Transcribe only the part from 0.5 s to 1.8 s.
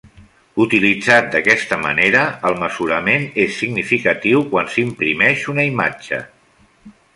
Utilitzat d'aquesta